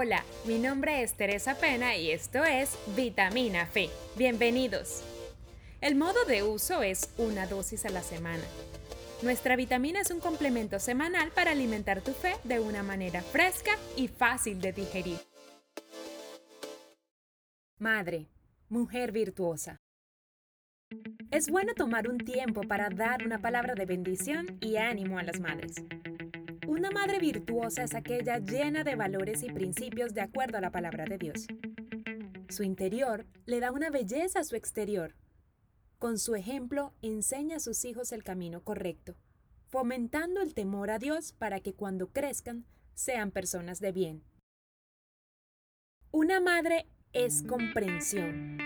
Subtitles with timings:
[0.00, 3.90] Hola, mi nombre es Teresa Pena y esto es Vitamina Fe.
[4.16, 5.02] Bienvenidos.
[5.80, 8.44] El modo de uso es una dosis a la semana.
[9.22, 14.06] Nuestra vitamina es un complemento semanal para alimentar tu fe de una manera fresca y
[14.06, 15.18] fácil de digerir.
[17.80, 18.28] Madre,
[18.68, 19.80] mujer virtuosa.
[21.32, 25.40] Es bueno tomar un tiempo para dar una palabra de bendición y ánimo a las
[25.40, 25.74] madres.
[26.68, 31.06] Una madre virtuosa es aquella llena de valores y principios de acuerdo a la palabra
[31.06, 31.46] de Dios.
[32.50, 35.14] Su interior le da una belleza a su exterior.
[35.98, 39.16] Con su ejemplo enseña a sus hijos el camino correcto,
[39.68, 44.22] fomentando el temor a Dios para que cuando crezcan sean personas de bien.
[46.10, 48.58] Una madre es comprensión.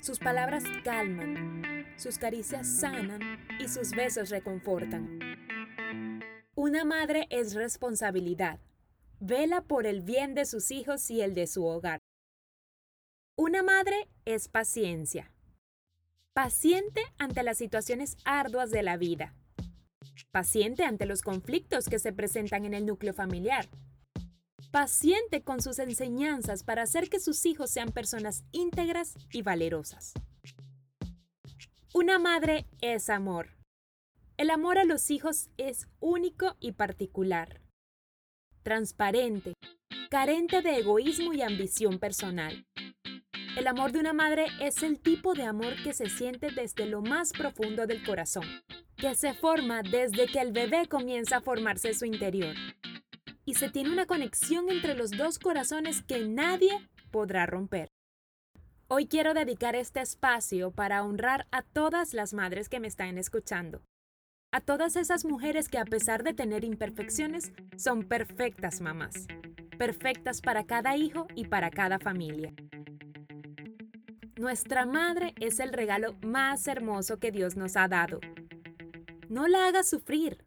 [0.00, 3.20] Sus palabras calman, sus caricias sanan
[3.60, 5.33] y sus besos reconfortan.
[6.66, 8.58] Una madre es responsabilidad.
[9.20, 12.00] Vela por el bien de sus hijos y el de su hogar.
[13.36, 15.30] Una madre es paciencia.
[16.32, 19.34] Paciente ante las situaciones arduas de la vida.
[20.30, 23.68] Paciente ante los conflictos que se presentan en el núcleo familiar.
[24.70, 30.14] Paciente con sus enseñanzas para hacer que sus hijos sean personas íntegras y valerosas.
[31.92, 33.53] Una madre es amor.
[34.36, 37.60] El amor a los hijos es único y particular,
[38.64, 39.54] transparente,
[40.10, 42.66] carente de egoísmo y ambición personal.
[43.56, 47.00] El amor de una madre es el tipo de amor que se siente desde lo
[47.00, 48.44] más profundo del corazón,
[48.96, 52.56] que se forma desde que el bebé comienza a formarse su interior.
[53.44, 56.72] Y se tiene una conexión entre los dos corazones que nadie
[57.12, 57.88] podrá romper.
[58.88, 63.80] Hoy quiero dedicar este espacio para honrar a todas las madres que me están escuchando
[64.54, 69.26] a todas esas mujeres que a pesar de tener imperfecciones, son perfectas mamás,
[69.76, 72.54] perfectas para cada hijo y para cada familia.
[74.36, 78.20] Nuestra madre es el regalo más hermoso que Dios nos ha dado.
[79.28, 80.44] No la hagas sufrir,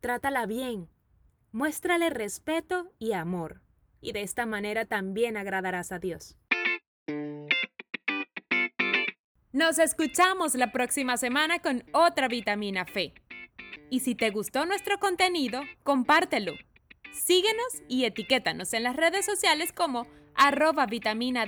[0.00, 0.88] trátala bien,
[1.52, 3.62] muéstrale respeto y amor,
[4.00, 6.36] y de esta manera también agradarás a Dios.
[9.52, 13.14] Nos escuchamos la próxima semana con otra vitamina fe.
[13.90, 16.54] Y si te gustó nuestro contenido, compártelo.
[17.12, 21.46] Síguenos y etiquétanos en las redes sociales como arroba vitamina.